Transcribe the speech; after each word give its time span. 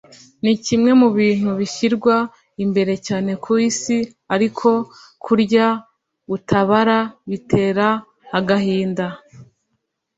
ni 0.43 0.53
kimwe 0.65 0.91
mu 1.01 1.09
bintu 1.17 1.49
bishyirwa 1.59 2.15
imbere 2.63 2.93
cyane 3.07 3.31
ku 3.43 3.51
Isi 3.69 3.97
ariko 4.35 4.69
kurya 5.23 5.65
utabara 6.35 6.99
bitera 7.29 7.87
agahinda 8.37 9.05